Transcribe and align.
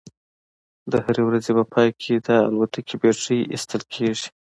د 0.91 0.93
هرې 1.05 1.21
ورځې 1.25 1.51
په 1.57 1.63
پای 1.73 1.89
کې 2.01 2.13
د 2.27 2.29
الوتکې 2.47 2.95
بیټرۍ 3.01 3.39
ایستل 3.53 3.81
کیږي 3.93 4.27